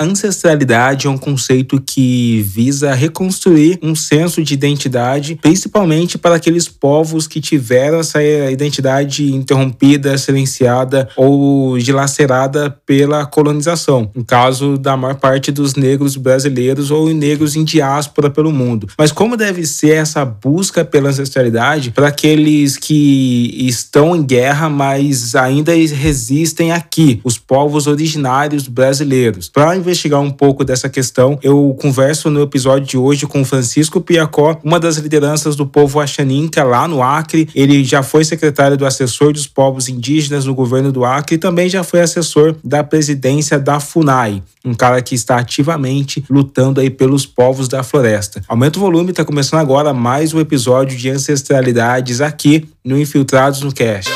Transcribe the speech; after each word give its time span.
ancestralidade 0.00 1.06
é 1.06 1.10
um 1.10 1.18
conceito 1.18 1.80
que 1.80 2.42
visa 2.42 2.94
reconstruir 2.94 3.78
um 3.82 3.94
senso 3.94 4.42
de 4.42 4.54
identidade, 4.54 5.38
principalmente 5.40 6.16
para 6.16 6.36
aqueles 6.36 6.68
povos 6.68 7.26
que 7.26 7.40
tiveram 7.40 8.00
essa 8.00 8.22
identidade 8.22 9.32
interrompida, 9.32 10.16
silenciada 10.16 11.08
ou 11.16 11.78
dilacerada 11.78 12.70
pela 12.86 13.26
colonização. 13.26 14.10
No 14.14 14.24
caso 14.24 14.78
da 14.78 14.96
maior 14.96 15.16
parte 15.16 15.52
dos 15.52 15.74
negros 15.74 16.16
brasileiros 16.16 16.90
ou 16.90 17.12
negros 17.12 17.56
em 17.56 17.64
diáspora 17.64 18.30
pelo 18.30 18.52
mundo. 18.52 18.88
Mas 18.98 19.12
como 19.12 19.36
deve 19.36 19.66
ser 19.66 19.96
essa 19.96 20.24
busca 20.24 20.84
pela 20.84 21.10
ancestralidade 21.10 21.90
para 21.90 22.08
aqueles 22.08 22.76
que 22.76 23.54
estão 23.68 24.16
em 24.16 24.22
guerra, 24.22 24.68
mas 24.68 25.34
ainda 25.34 25.72
resistem 25.72 26.72
aqui, 26.72 27.20
os 27.24 27.38
povos 27.38 27.86
originários 27.86 28.66
brasileiros? 28.66 29.48
Para 29.48 29.76
investigar 29.90 30.20
um 30.20 30.30
pouco 30.30 30.64
dessa 30.64 30.88
questão, 30.88 31.38
eu 31.42 31.76
converso 31.80 32.30
no 32.30 32.42
episódio 32.42 32.86
de 32.86 32.96
hoje 32.96 33.26
com 33.26 33.44
Francisco 33.44 34.00
Piacó, 34.00 34.58
uma 34.64 34.80
das 34.80 34.96
lideranças 34.96 35.56
do 35.56 35.66
povo 35.66 36.00
Axaninca 36.00 36.64
lá 36.64 36.86
no 36.86 37.02
Acre. 37.02 37.48
Ele 37.54 37.84
já 37.84 38.02
foi 38.02 38.24
secretário 38.24 38.76
do 38.76 38.86
assessor 38.86 39.32
dos 39.32 39.46
povos 39.46 39.88
indígenas 39.88 40.44
no 40.44 40.54
governo 40.54 40.90
do 40.92 41.04
Acre 41.04 41.34
e 41.34 41.38
também 41.38 41.68
já 41.68 41.82
foi 41.82 42.00
assessor 42.00 42.54
da 42.64 42.82
presidência 42.82 43.58
da 43.58 43.80
FUNAI, 43.80 44.42
um 44.64 44.74
cara 44.74 45.02
que 45.02 45.14
está 45.14 45.36
ativamente 45.38 46.24
lutando 46.30 46.80
aí 46.80 46.88
pelos 46.88 47.26
povos 47.26 47.68
da 47.68 47.82
floresta. 47.82 48.42
Aumenta 48.48 48.78
o 48.78 48.82
volume, 48.82 49.10
está 49.10 49.24
começando 49.24 49.60
agora 49.60 49.92
mais 49.92 50.32
um 50.32 50.40
episódio 50.40 50.96
de 50.96 51.10
ancestralidades 51.10 52.20
aqui 52.20 52.68
no 52.84 52.98
Infiltrados 52.98 53.60
no 53.62 53.72
Cast. 53.72 54.10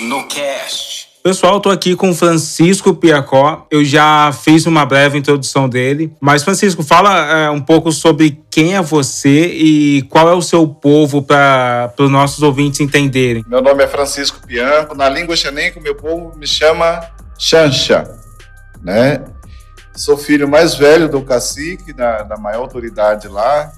No 0.00 0.28
Cast. 0.28 1.08
Pessoal, 1.24 1.56
estou 1.56 1.72
aqui 1.72 1.96
com 1.96 2.14
Francisco 2.14 2.94
Piacó. 2.94 3.66
Eu 3.68 3.84
já 3.84 4.30
fiz 4.32 4.64
uma 4.64 4.86
breve 4.86 5.18
introdução 5.18 5.68
dele, 5.68 6.12
mas 6.20 6.44
Francisco, 6.44 6.84
fala 6.84 7.26
é, 7.32 7.50
um 7.50 7.60
pouco 7.60 7.90
sobre 7.90 8.40
quem 8.48 8.76
é 8.76 8.80
você 8.80 9.46
e 9.46 10.02
qual 10.02 10.28
é 10.28 10.34
o 10.34 10.40
seu 10.40 10.68
povo 10.68 11.20
para 11.20 11.92
os 11.98 12.10
nossos 12.10 12.42
ouvintes 12.42 12.78
entenderem. 12.80 13.44
Meu 13.48 13.60
nome 13.60 13.82
é 13.82 13.88
Francisco 13.88 14.46
Pianco. 14.46 14.94
Na 14.94 15.08
língua 15.08 15.34
xanenca, 15.36 15.80
meu 15.80 15.96
povo 15.96 16.36
me 16.38 16.46
chama 16.46 17.00
Xanxa, 17.36 18.08
né? 18.80 19.24
Sou 19.96 20.16
filho 20.16 20.48
mais 20.48 20.76
velho 20.76 21.08
do 21.08 21.22
cacique, 21.22 21.92
da, 21.92 22.22
da 22.22 22.36
maior 22.36 22.60
autoridade 22.60 23.26
lá, 23.26 23.72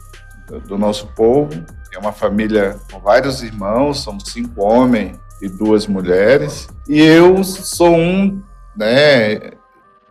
do, 0.47 0.61
do 0.61 0.79
nosso 0.79 1.07
povo. 1.17 1.51
É 1.95 1.99
uma 1.99 2.13
família 2.13 2.77
com 2.93 3.01
vários 3.01 3.43
irmãos, 3.43 4.01
somos 4.01 4.25
cinco 4.31 4.63
homens 4.63 5.19
e 5.41 5.49
duas 5.49 5.87
mulheres. 5.87 6.69
E 6.89 7.01
eu 7.01 7.43
sou 7.45 7.95
um, 7.97 8.43
né, 8.77 9.53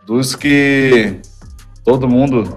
dos 0.06 0.34
que 0.34 1.20
todo 1.84 2.08
mundo 2.08 2.54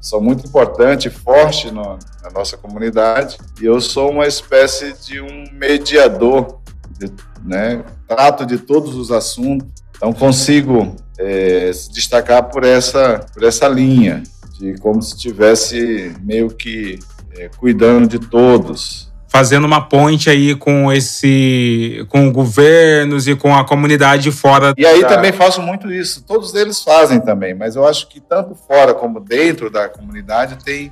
são 0.00 0.20
muito 0.20 0.46
importante 0.46 1.10
forte 1.10 1.70
no, 1.70 1.98
na 2.22 2.30
nossa 2.32 2.56
comunidade. 2.56 3.38
E 3.60 3.64
eu 3.64 3.80
sou 3.80 4.10
uma 4.10 4.26
espécie 4.26 4.94
de 5.04 5.20
um 5.20 5.44
mediador, 5.52 6.60
de, 6.98 7.12
né, 7.44 7.84
trato 8.06 8.46
de 8.46 8.58
todos 8.58 8.94
os 8.94 9.10
assuntos. 9.10 9.68
Então 9.96 10.12
consigo 10.12 10.94
é, 11.18 11.72
se 11.72 11.90
destacar 11.92 12.44
por 12.50 12.64
essa, 12.64 13.26
por 13.32 13.42
essa 13.42 13.66
linha 13.66 14.22
de 14.58 14.78
como 14.78 15.02
se 15.02 15.14
estivesse 15.16 16.14
meio 16.22 16.50
que 16.50 16.98
é, 17.32 17.48
cuidando 17.58 18.06
de 18.06 18.18
todos. 18.18 19.12
Fazendo 19.36 19.66
uma 19.66 19.82
ponte 19.86 20.30
aí 20.30 20.54
com 20.54 20.90
esse, 20.90 22.06
com 22.08 22.32
governos 22.32 23.28
e 23.28 23.36
com 23.36 23.54
a 23.54 23.66
comunidade 23.66 24.32
fora. 24.32 24.72
E 24.78 24.86
aí 24.86 25.02
da... 25.02 25.08
também 25.08 25.30
faço 25.30 25.60
muito 25.60 25.92
isso. 25.92 26.22
Todos 26.22 26.54
eles 26.54 26.82
fazem 26.82 27.20
também, 27.20 27.54
mas 27.54 27.76
eu 27.76 27.86
acho 27.86 28.08
que 28.08 28.18
tanto 28.18 28.54
fora 28.54 28.94
como 28.94 29.20
dentro 29.20 29.68
da 29.68 29.90
comunidade 29.90 30.56
tem, 30.64 30.90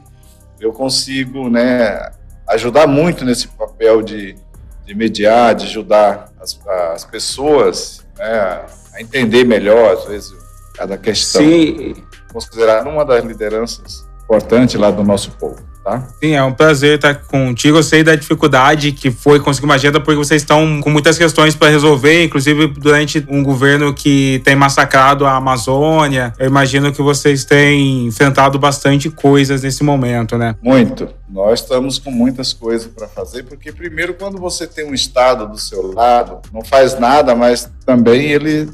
eu 0.61 0.75
consigo, 0.75 1.49
né, 1.49 2.11
ajudar 2.51 2.87
muito 2.87 3.25
nesse 3.25 3.49
papel 3.49 4.03
de, 4.03 4.37
de 4.85 4.95
mediar, 4.95 5.55
de 5.55 5.65
ajudar 5.65 6.31
as, 6.39 6.61
as 6.93 7.03
pessoas 7.03 8.05
né, 8.19 8.61
a 8.95 9.01
entender 9.01 9.45
melhor, 9.45 9.95
às 9.95 10.05
vezes, 10.05 10.35
cada 10.75 10.99
questão. 10.99 11.41
Sim. 11.41 11.95
Considerar 12.31 12.87
uma 12.87 13.07
das 13.07 13.25
lideranças 13.25 14.07
importantes 14.23 14.75
lá 14.75 14.91
do 14.91 15.03
nosso 15.03 15.31
povo 15.31 15.74
tá? 15.85 16.03
Sim, 16.21 16.33
é 16.33 16.43
um 16.43 16.53
prazer 16.53 16.97
estar 16.97 17.15
contigo. 17.15 17.77
Eu 17.77 17.83
sei 17.83 18.03
da 18.03 18.17
dificuldade 18.17 18.91
que 18.93 19.11
foi 19.11 19.39
conseguir 19.39 19.67
uma 19.67 19.75
agenda, 19.75 20.01
porque 20.01 20.17
vocês 20.17 20.41
estão 20.41 20.81
com 20.81 20.89
muitas 20.89 21.19
questões 21.19 21.55
para 21.55 21.69
resolver, 21.69 22.25
inclusive 22.25 22.67
durante 22.69 23.25
um 23.29 23.43
governo 23.43 23.93
que 23.93 24.41
tem 24.45 24.57
massacrado 24.57 25.27
a 25.27 25.37
Amazônia. 25.37 26.33
Eu 26.39 26.47
imagino 26.47 26.93
que 26.93 27.03
vocês 27.03 27.45
têm 27.45 28.07
enfrentado 28.07 28.59
bastante 28.59 29.11
coisas 29.11 29.63
nesse 29.63 29.85
momento, 29.85 30.39
né? 30.39 30.57
Muito. 30.63 31.09
Nós 31.29 31.61
estamos 31.61 31.99
com 31.99 32.11
muitas 32.11 32.53
coisas 32.53 32.87
para 32.87 33.07
fazer, 33.07 33.43
porque 33.43 33.71
primeiro, 33.73 34.15
quando 34.15 34.39
você 34.39 34.67
tem 34.67 34.89
um 34.89 34.95
Estado 34.95 35.47
do 35.47 35.59
seu 35.59 35.93
lado, 35.93 36.41
não 36.53 36.65
faz 36.65 36.99
nada, 36.99 37.35
mas 37.35 37.71
também 37.85 38.31
ele 38.31 38.71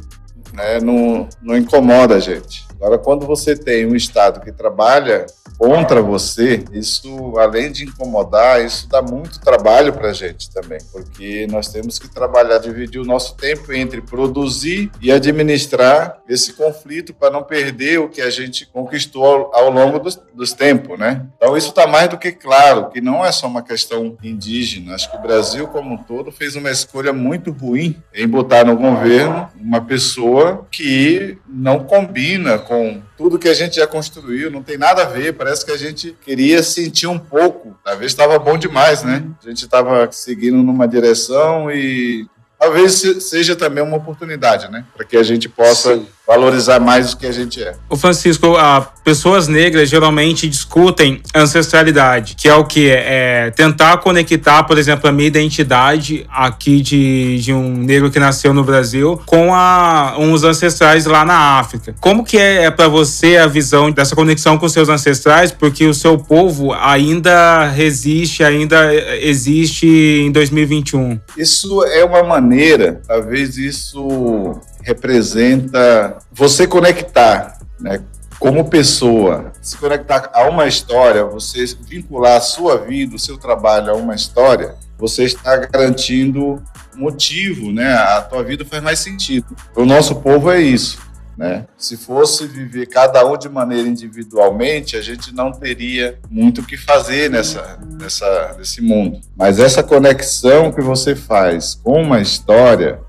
né, 0.53 0.78
não, 0.81 1.28
não 1.43 1.56
incomoda 1.56 2.16
a 2.16 2.20
gente. 2.20 2.69
Agora, 2.81 2.97
quando 2.97 3.27
você 3.27 3.55
tem 3.55 3.85
um 3.85 3.95
Estado 3.95 4.41
que 4.41 4.51
trabalha 4.51 5.27
contra 5.59 6.01
você, 6.01 6.65
isso, 6.73 7.37
além 7.37 7.71
de 7.71 7.85
incomodar, 7.85 8.65
isso 8.65 8.89
dá 8.89 9.03
muito 9.03 9.39
trabalho 9.39 9.93
para 9.93 10.09
a 10.09 10.13
gente 10.15 10.51
também, 10.51 10.79
porque 10.91 11.47
nós 11.51 11.69
temos 11.69 11.99
que 11.99 12.09
trabalhar, 12.09 12.57
dividir 12.57 12.99
o 12.99 13.05
nosso 13.05 13.37
tempo 13.37 13.71
entre 13.71 14.01
produzir 14.01 14.91
e 15.03 15.13
administrar 15.13 16.23
esse 16.27 16.55
conflito 16.55 17.13
para 17.13 17.31
não 17.31 17.43
perder 17.43 18.01
o 18.01 18.09
que 18.09 18.23
a 18.23 18.31
gente 18.31 18.65
conquistou 18.65 19.27
ao, 19.27 19.55
ao 19.55 19.71
longo 19.71 19.99
dos, 19.99 20.19
dos 20.33 20.55
tempos, 20.55 20.99
né? 20.99 21.27
Então, 21.37 21.55
isso 21.59 21.69
está 21.69 21.87
mais 21.87 22.09
do 22.09 22.17
que 22.17 22.33
claro, 22.33 22.89
que 22.89 23.03
não 23.03 23.23
é 23.23 23.31
só 23.31 23.47
uma 23.47 23.62
questão 23.62 24.17
indígena. 24.23 24.95
Acho 24.95 25.11
que 25.11 25.19
o 25.19 25.23
Brasil, 25.23 25.69
como 25.69 25.93
um 25.93 25.99
todo, 25.99 26.33
fez 26.33 26.57
uma 26.57 26.71
escolha 26.71 27.12
muito 27.12 27.51
ruim 27.51 28.03
em 28.15 28.27
botar 28.27 28.65
no 28.65 28.77
governo 28.79 29.51
uma 29.61 29.83
pessoa 29.83 30.67
que 30.71 31.37
não 31.47 31.85
combina 31.85 32.59
com 32.70 33.03
tudo 33.19 33.36
que 33.36 33.48
a 33.48 33.54
gente 33.54 33.75
já 33.75 33.86
construiu, 33.86 34.48
não 34.48 34.62
tem 34.62 34.78
nada 34.78 35.03
a 35.03 35.06
ver. 35.06 35.32
Parece 35.32 35.66
que 35.66 35.72
a 35.72 35.76
gente 35.76 36.16
queria 36.25 36.62
sentir 36.62 37.08
um 37.08 37.19
pouco. 37.19 37.76
Talvez 37.84 38.12
estava 38.12 38.38
bom 38.38 38.56
demais, 38.56 39.03
né? 39.03 39.25
A 39.44 39.48
gente 39.48 39.64
estava 39.64 40.08
seguindo 40.12 40.62
numa 40.62 40.86
direção 40.86 41.69
e 41.69 42.28
talvez 42.56 42.92
seja 43.25 43.56
também 43.56 43.82
uma 43.82 43.97
oportunidade, 43.97 44.70
né? 44.70 44.84
Para 44.94 45.04
que 45.04 45.16
a 45.16 45.22
gente 45.25 45.48
possa 45.48 45.97
Sim 45.97 46.06
valorizar 46.31 46.79
mais 46.79 47.13
o 47.13 47.17
que 47.17 47.27
a 47.27 47.33
gente 47.33 47.61
é. 47.61 47.75
O 47.89 47.97
Francisco, 47.97 48.57
a, 48.57 48.83
pessoas 49.03 49.49
negras 49.49 49.89
geralmente 49.89 50.49
discutem 50.49 51.21
ancestralidade, 51.35 52.37
que 52.37 52.49
é 52.49 52.55
o 52.55 52.65
que 52.65 52.89
é 52.89 53.51
tentar 53.51 53.97
conectar, 53.97 54.63
por 54.63 54.79
exemplo, 54.79 55.11
a 55.11 55.13
minha 55.13 55.27
identidade 55.27 56.25
aqui 56.31 56.83
de, 56.83 57.41
de 57.41 57.53
um 57.53 57.79
negro 57.79 58.13
que 58.13 58.21
nasceu 58.21 58.55
no 58.55 58.63
Brasil 58.63 59.21
com 59.27 59.53
a, 59.53 60.15
uns 60.21 60.45
ancestrais 60.45 61.05
lá 61.05 61.25
na 61.25 61.59
África. 61.59 61.97
Como 62.01 62.25
que 62.25 62.39
é, 62.39 62.62
é 62.62 62.71
para 62.71 62.87
você 62.87 63.37
a 63.37 63.49
visão 63.49 63.91
dessa 63.91 64.15
conexão 64.15 64.57
com 64.57 64.69
seus 64.69 64.89
ancestrais, 64.89 65.51
porque 65.51 65.85
o 65.85 65.95
seu 65.95 66.17
povo 66.17 66.73
ainda 66.75 67.67
resiste, 67.67 68.44
ainda 68.44 68.94
existe 69.21 69.88
em 70.25 70.31
2021? 70.31 71.19
Isso 71.37 71.85
é 71.87 72.05
uma 72.05 72.23
maneira, 72.23 73.00
talvez 73.05 73.59
isso 73.59 74.61
representa 74.82 76.19
você 76.32 76.67
conectar, 76.67 77.59
né, 77.79 78.00
como 78.38 78.71
pessoa, 78.71 79.53
se 79.61 79.77
conectar 79.77 80.31
a 80.32 80.49
uma 80.49 80.67
história, 80.67 81.25
você 81.25 81.65
vincular 81.87 82.38
a 82.38 82.41
sua 82.41 82.79
vida, 82.79 83.15
o 83.15 83.19
seu 83.19 83.37
trabalho 83.37 83.91
a 83.91 83.94
uma 83.94 84.15
história, 84.15 84.77
você 84.99 85.25
está 85.25 85.56
garantindo 85.56 86.62
motivo, 86.94 87.73
né? 87.73 87.93
A 87.94 88.23
tua 88.23 88.43
vida 88.43 88.65
faz 88.65 88.82
mais 88.82 88.99
sentido. 88.99 89.56
O 89.75 89.85
nosso 89.85 90.17
povo 90.17 90.50
é 90.50 90.61
isso. 90.61 90.99
Né? 91.40 91.64
Se 91.75 91.96
fosse 91.96 92.46
viver 92.46 92.84
cada 92.84 93.25
um 93.25 93.34
de 93.34 93.48
maneira 93.48 93.88
individualmente, 93.88 94.94
a 94.94 95.00
gente 95.00 95.34
não 95.34 95.50
teria 95.50 96.19
muito 96.28 96.60
o 96.60 96.66
que 96.66 96.76
fazer 96.76 97.31
nessa, 97.31 97.81
nessa, 97.98 98.54
nesse 98.58 98.82
mundo. 98.82 99.22
Mas 99.34 99.58
essa 99.58 99.82
conexão 99.82 100.70
que 100.70 100.82
você 100.82 101.16
faz 101.16 101.81
com 101.82 102.02
uma 102.02 102.20
história, 102.20 103.00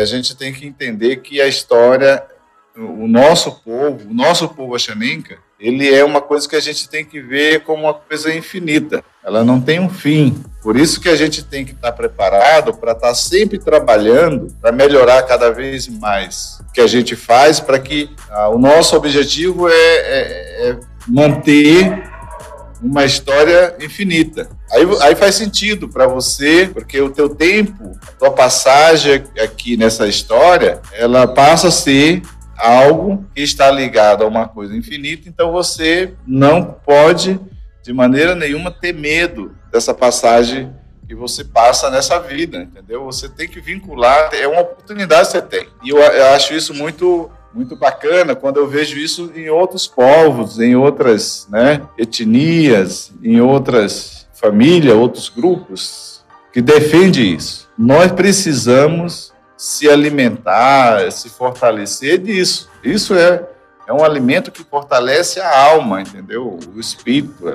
a 0.00 0.04
gente 0.06 0.34
tem 0.34 0.50
que 0.50 0.66
entender 0.66 1.16
que 1.16 1.42
a 1.42 1.46
história, 1.46 2.24
o 2.74 3.06
nosso 3.06 3.62
povo, 3.62 4.08
o 4.08 4.14
nosso 4.14 4.48
povo 4.48 4.74
Axaninca, 4.74 5.36
ele 5.60 5.92
é 5.92 6.02
uma 6.02 6.22
coisa 6.22 6.48
que 6.48 6.56
a 6.56 6.60
gente 6.60 6.88
tem 6.88 7.04
que 7.04 7.20
ver 7.20 7.64
como 7.64 7.82
uma 7.82 7.92
coisa 7.92 8.34
infinita. 8.34 9.04
Ela 9.22 9.44
não 9.44 9.60
tem 9.60 9.78
um 9.78 9.90
fim. 9.90 10.42
Por 10.62 10.76
isso 10.76 11.00
que 11.00 11.08
a 11.08 11.16
gente 11.16 11.42
tem 11.42 11.64
que 11.64 11.72
estar 11.72 11.92
preparado 11.92 12.74
para 12.74 12.92
estar 12.92 13.14
sempre 13.14 13.58
trabalhando 13.58 14.52
para 14.60 14.72
melhorar 14.72 15.22
cada 15.22 15.50
vez 15.50 15.86
mais 15.88 16.58
o 16.68 16.72
que 16.72 16.80
a 16.80 16.86
gente 16.86 17.14
faz 17.14 17.60
para 17.60 17.78
que 17.78 18.10
ah, 18.30 18.48
o 18.48 18.58
nosso 18.58 18.96
objetivo 18.96 19.68
é, 19.68 19.72
é, 19.72 20.70
é 20.70 20.80
manter 21.06 22.08
uma 22.82 23.04
história 23.04 23.74
infinita. 23.80 24.48
Aí, 24.70 24.86
aí 25.02 25.16
faz 25.16 25.34
sentido 25.34 25.88
para 25.88 26.06
você, 26.06 26.70
porque 26.72 27.00
o 27.00 27.10
teu 27.10 27.28
tempo, 27.28 27.98
a 28.06 28.12
tua 28.12 28.30
passagem 28.30 29.24
aqui 29.42 29.76
nessa 29.76 30.06
história, 30.06 30.80
ela 30.92 31.26
passa 31.26 31.68
a 31.68 31.72
ser 31.72 32.22
algo 32.56 33.24
que 33.34 33.42
está 33.42 33.70
ligado 33.70 34.24
a 34.24 34.26
uma 34.26 34.48
coisa 34.48 34.76
infinita, 34.76 35.28
então 35.28 35.52
você 35.52 36.14
não 36.26 36.64
pode, 36.64 37.38
de 37.88 37.94
maneira 37.94 38.34
nenhuma, 38.34 38.70
ter 38.70 38.92
medo 38.92 39.56
dessa 39.72 39.94
passagem 39.94 40.70
que 41.08 41.14
você 41.14 41.42
passa 41.42 41.88
nessa 41.88 42.18
vida, 42.18 42.58
entendeu? 42.58 43.02
Você 43.06 43.30
tem 43.30 43.48
que 43.48 43.62
vincular, 43.62 44.28
é 44.34 44.46
uma 44.46 44.60
oportunidade 44.60 45.28
que 45.28 45.32
você 45.32 45.40
tem. 45.40 45.66
E 45.82 45.88
eu, 45.88 45.96
eu 45.96 46.26
acho 46.34 46.52
isso 46.52 46.74
muito 46.74 47.30
muito 47.54 47.74
bacana 47.74 48.36
quando 48.36 48.58
eu 48.58 48.68
vejo 48.68 48.98
isso 48.98 49.32
em 49.34 49.48
outros 49.48 49.86
povos, 49.86 50.60
em 50.60 50.76
outras 50.76 51.48
né, 51.50 51.80
etnias, 51.96 53.10
em 53.24 53.40
outras 53.40 54.28
famílias, 54.34 54.94
outros 54.94 55.30
grupos 55.30 56.22
que 56.52 56.60
defendem 56.60 57.36
isso. 57.36 57.70
Nós 57.76 58.12
precisamos 58.12 59.32
se 59.56 59.88
alimentar, 59.88 61.10
se 61.10 61.30
fortalecer 61.30 62.18
disso. 62.18 62.68
Isso 62.84 63.14
é, 63.14 63.48
é 63.88 63.92
um 63.92 64.04
alimento 64.04 64.52
que 64.52 64.62
fortalece 64.62 65.40
a 65.40 65.58
alma, 65.70 66.02
entendeu? 66.02 66.58
O 66.74 66.78
espírito. 66.78 67.50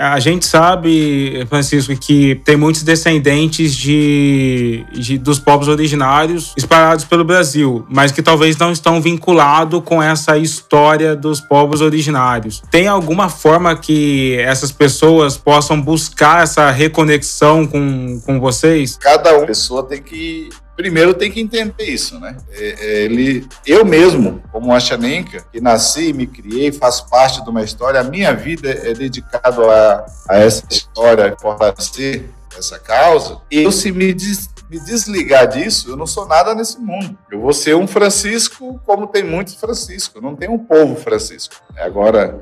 A 0.00 0.20
gente 0.20 0.46
sabe, 0.46 1.44
Francisco, 1.48 1.92
que 1.96 2.36
tem 2.44 2.56
muitos 2.56 2.84
descendentes 2.84 3.74
de, 3.74 4.86
de, 4.92 5.18
dos 5.18 5.40
povos 5.40 5.66
originários 5.66 6.52
espalhados 6.56 7.04
pelo 7.04 7.24
Brasil, 7.24 7.84
mas 7.90 8.12
que 8.12 8.22
talvez 8.22 8.56
não 8.56 8.70
estão 8.70 9.02
vinculados 9.02 9.82
com 9.84 10.00
essa 10.00 10.38
história 10.38 11.16
dos 11.16 11.40
povos 11.40 11.80
originários. 11.80 12.62
Tem 12.70 12.86
alguma 12.86 13.28
forma 13.28 13.74
que 13.74 14.36
essas 14.38 14.70
pessoas 14.70 15.36
possam 15.36 15.80
buscar 15.80 16.44
essa 16.44 16.70
reconexão 16.70 17.66
com, 17.66 18.20
com 18.24 18.38
vocês? 18.38 18.96
Cada 18.98 19.36
uma 19.36 19.46
pessoa 19.46 19.82
tem 19.82 20.00
que 20.00 20.48
primeiro 20.78 21.12
tem 21.12 21.28
que 21.28 21.40
entender 21.40 21.82
isso, 21.82 22.20
né? 22.20 22.36
É, 22.52 22.68
é, 22.68 23.02
ele, 23.02 23.48
eu 23.66 23.84
mesmo, 23.84 24.40
como 24.52 24.72
Achanenka, 24.72 25.44
que 25.50 25.60
nasci, 25.60 26.12
me 26.12 26.24
criei, 26.24 26.70
faço 26.70 27.08
parte 27.10 27.42
de 27.42 27.50
uma 27.50 27.64
história, 27.64 28.00
a 28.00 28.04
minha 28.04 28.32
vida 28.32 28.70
é 28.70 28.94
dedicada 28.94 29.60
a, 29.60 30.06
a 30.28 30.38
essa 30.38 30.64
história, 30.70 31.36
fortalecer 31.40 32.30
essa 32.56 32.78
causa. 32.78 33.40
Eu 33.50 33.72
se 33.72 33.90
me, 33.90 34.14
des, 34.14 34.48
me 34.70 34.78
desligar 34.78 35.48
disso, 35.48 35.90
eu 35.90 35.96
não 35.96 36.06
sou 36.06 36.28
nada 36.28 36.54
nesse 36.54 36.78
mundo. 36.78 37.18
Eu 37.28 37.40
vou 37.40 37.52
ser 37.52 37.74
um 37.74 37.88
Francisco 37.88 38.80
como 38.86 39.08
tem 39.08 39.24
muitos 39.24 39.56
Francisco, 39.56 40.20
não 40.20 40.36
tem 40.36 40.48
um 40.48 40.58
povo 40.58 40.94
Francisco. 40.94 41.56
Agora, 41.76 42.40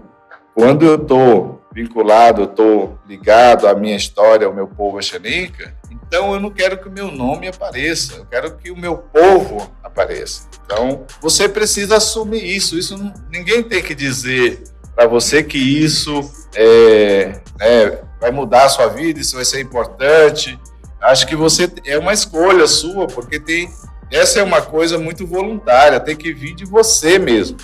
quando 0.55 0.85
eu 0.85 0.97
estou 0.97 1.63
vinculado, 1.77 2.45
estou 2.45 2.99
ligado 3.07 3.69
à 3.69 3.75
minha 3.75 3.95
história, 3.95 4.47
ao 4.47 4.55
meu 4.55 4.67
povo 4.67 4.99
Axanica, 4.99 5.77
então 5.93 6.33
eu 6.33 6.41
não 6.41 6.51
quero 6.51 6.79
que 6.79 6.89
o 6.89 6.91
meu 6.91 7.13
nome 7.13 7.47
apareça, 7.47 8.15
eu 8.15 8.25
quero 8.25 8.57
que 8.57 8.71
o 8.71 8.77
meu 8.77 8.97
povo 8.97 9.71
apareça. 9.85 10.49
Então 10.65 11.05
você 11.21 11.47
precisa 11.47 11.99
assumir 11.99 12.43
isso. 12.43 12.79
Isso 12.79 12.97
não, 12.97 13.13
ninguém 13.31 13.63
tem 13.63 13.83
que 13.83 13.95
dizer 13.95 14.65
para 14.95 15.07
você 15.07 15.43
que 15.43 15.59
isso 15.59 16.31
é, 16.55 17.41
é, 17.61 18.03
vai 18.19 18.31
mudar 18.31 18.65
a 18.65 18.69
sua 18.71 18.87
vida, 18.87 19.21
isso 19.21 19.37
vai 19.37 19.45
ser 19.45 19.61
importante. 19.61 20.59
Acho 20.99 21.27
que 21.27 21.37
você 21.37 21.71
é 21.85 21.99
uma 21.99 22.15
escolha 22.15 22.67
sua, 22.67 23.07
porque 23.07 23.39
tem 23.39 23.69
essa 24.11 24.41
é 24.41 24.43
uma 24.43 24.63
coisa 24.63 24.97
muito 24.97 25.27
voluntária, 25.27 26.01
tem 26.01 26.17
que 26.17 26.33
vir 26.33 26.55
de 26.55 26.65
você 26.65 27.19
mesmo. 27.19 27.59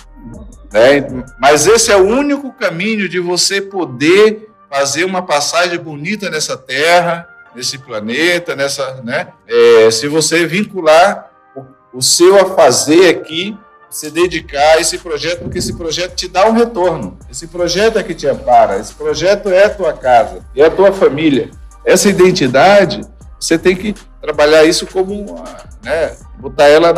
Né? 0.73 1.23
Mas 1.39 1.67
esse 1.67 1.91
é 1.91 1.95
o 1.95 2.03
único 2.03 2.51
caminho 2.51 3.07
de 3.07 3.19
você 3.19 3.61
poder 3.61 4.49
fazer 4.69 5.05
uma 5.05 5.21
passagem 5.21 5.77
bonita 5.77 6.31
nessa 6.31 6.57
terra, 6.57 7.29
nesse 7.55 7.77
planeta, 7.77 8.55
nessa, 8.55 8.99
né? 9.03 9.27
É, 9.47 9.91
se 9.91 10.07
você 10.07 10.47
vincular 10.47 11.31
o, 11.55 11.99
o 11.99 12.01
seu 12.01 12.39
a 12.39 12.55
fazer 12.55 13.09
aqui, 13.09 13.55
se 13.87 14.09
dedicar 14.09 14.77
a 14.77 14.81
esse 14.81 14.97
projeto, 14.97 15.43
porque 15.43 15.59
esse 15.59 15.73
projeto 15.73 16.15
te 16.15 16.27
dá 16.27 16.47
um 16.47 16.53
retorno. 16.53 17.19
Esse 17.29 17.45
projeto 17.45 17.99
é 17.99 18.03
que 18.03 18.15
te 18.15 18.25
ampara, 18.25 18.79
esse 18.79 18.95
projeto 18.95 19.49
é 19.49 19.65
a 19.65 19.69
tua 19.69 19.93
casa, 19.93 20.43
é 20.55 20.65
a 20.65 20.71
tua 20.71 20.91
família. 20.91 21.51
Essa 21.85 22.09
identidade, 22.09 23.01
você 23.39 23.59
tem 23.59 23.75
que 23.75 23.93
trabalhar 24.19 24.63
isso 24.63 24.87
como, 24.87 25.35
né, 25.83 26.15
botar 26.39 26.67
ela 26.67 26.89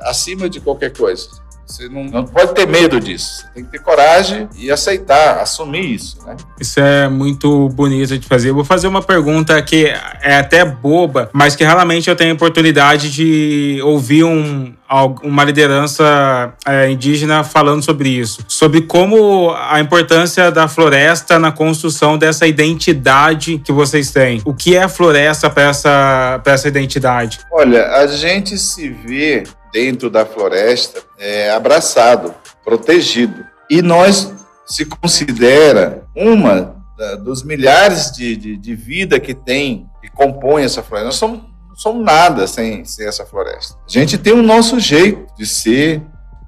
acima 0.00 0.48
de 0.48 0.58
qualquer 0.58 0.92
coisa. 0.92 1.28
Você 1.72 1.88
não, 1.88 2.04
não, 2.04 2.24
pode 2.26 2.54
ter 2.54 2.66
medo 2.68 3.00
disso. 3.00 3.40
Você 3.40 3.46
tem 3.54 3.64
que 3.64 3.70
ter 3.70 3.78
coragem 3.78 4.46
e 4.58 4.70
aceitar, 4.70 5.38
assumir 5.40 5.94
isso. 5.94 6.18
Né? 6.26 6.36
Isso 6.60 6.78
é 6.78 7.08
muito 7.08 7.70
bonito 7.70 8.18
de 8.18 8.26
fazer. 8.26 8.50
Eu 8.50 8.54
vou 8.54 8.64
fazer 8.64 8.88
uma 8.88 9.00
pergunta 9.00 9.60
que 9.62 9.86
é 10.20 10.36
até 10.36 10.66
boba, 10.66 11.30
mas 11.32 11.56
que 11.56 11.64
realmente 11.64 12.10
eu 12.10 12.14
tenho 12.14 12.34
oportunidade 12.34 13.10
de 13.10 13.80
ouvir 13.82 14.22
um, 14.22 14.74
uma 15.22 15.44
liderança 15.44 16.52
é, 16.66 16.90
indígena 16.90 17.42
falando 17.42 17.82
sobre 17.82 18.10
isso, 18.10 18.44
sobre 18.46 18.82
como 18.82 19.50
a 19.56 19.80
importância 19.80 20.50
da 20.50 20.68
floresta 20.68 21.38
na 21.38 21.50
construção 21.50 22.18
dessa 22.18 22.46
identidade 22.46 23.58
que 23.64 23.72
vocês 23.72 24.10
têm. 24.10 24.42
O 24.44 24.52
que 24.52 24.76
é 24.76 24.82
a 24.82 24.90
floresta 24.90 25.48
para 25.48 25.62
essa, 25.62 26.42
essa 26.44 26.68
identidade? 26.68 27.40
Olha, 27.50 27.86
a 27.96 28.06
gente 28.08 28.58
se 28.58 28.90
vê 28.90 29.44
dentro 29.72 30.10
da 30.10 30.26
floresta 30.26 31.02
é, 31.18 31.50
abraçado, 31.50 32.34
protegido. 32.64 33.44
E 33.70 33.80
nós 33.80 34.32
se 34.66 34.84
considera 34.84 36.04
uma 36.14 36.76
da, 36.96 37.16
dos 37.16 37.42
milhares 37.42 38.12
de, 38.12 38.36
de, 38.36 38.56
de, 38.56 38.74
vida 38.74 39.18
que 39.18 39.34
tem, 39.34 39.88
que 40.00 40.10
compõe 40.10 40.62
essa 40.64 40.82
floresta. 40.82 41.06
Nós 41.06 41.16
somos, 41.16 41.40
não 41.68 41.76
somos 41.76 42.04
nada 42.04 42.46
sem, 42.46 42.84
sem 42.84 43.06
essa 43.06 43.24
floresta. 43.24 43.76
A 43.86 43.90
gente 43.90 44.18
tem 44.18 44.32
o 44.32 44.42
nosso 44.42 44.78
jeito 44.78 45.34
de 45.36 45.46
ser, 45.46 46.02